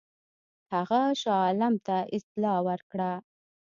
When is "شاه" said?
1.21-1.39